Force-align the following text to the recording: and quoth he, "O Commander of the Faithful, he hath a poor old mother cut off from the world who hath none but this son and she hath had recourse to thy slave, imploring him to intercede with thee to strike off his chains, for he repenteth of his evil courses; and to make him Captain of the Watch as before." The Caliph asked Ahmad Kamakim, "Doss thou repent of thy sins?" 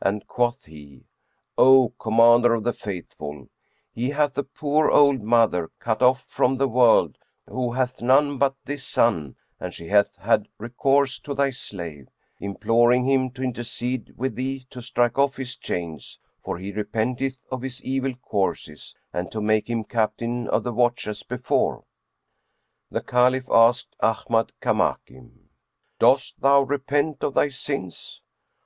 and 0.00 0.26
quoth 0.26 0.64
he, 0.64 1.04
"O 1.58 1.92
Commander 2.00 2.54
of 2.54 2.64
the 2.64 2.72
Faithful, 2.72 3.50
he 3.92 4.08
hath 4.08 4.38
a 4.38 4.42
poor 4.42 4.90
old 4.90 5.20
mother 5.20 5.70
cut 5.78 6.00
off 6.00 6.24
from 6.26 6.56
the 6.56 6.66
world 6.66 7.18
who 7.46 7.72
hath 7.74 8.00
none 8.00 8.38
but 8.38 8.54
this 8.64 8.82
son 8.82 9.36
and 9.60 9.74
she 9.74 9.88
hath 9.88 10.16
had 10.16 10.48
recourse 10.56 11.18
to 11.18 11.34
thy 11.34 11.50
slave, 11.50 12.08
imploring 12.40 13.04
him 13.06 13.28
to 13.30 13.42
intercede 13.42 14.14
with 14.16 14.36
thee 14.36 14.66
to 14.70 14.80
strike 14.80 15.18
off 15.18 15.36
his 15.36 15.54
chains, 15.54 16.18
for 16.42 16.56
he 16.56 16.72
repenteth 16.72 17.36
of 17.52 17.60
his 17.60 17.84
evil 17.84 18.14
courses; 18.14 18.94
and 19.12 19.30
to 19.30 19.38
make 19.42 19.68
him 19.68 19.84
Captain 19.84 20.48
of 20.48 20.62
the 20.62 20.72
Watch 20.72 21.06
as 21.06 21.22
before." 21.22 21.84
The 22.90 23.02
Caliph 23.02 23.50
asked 23.50 23.94
Ahmad 24.00 24.50
Kamakim, 24.62 25.50
"Doss 25.98 26.32
thou 26.38 26.62
repent 26.62 27.22
of 27.22 27.34
thy 27.34 27.50
sins?" 27.50 28.22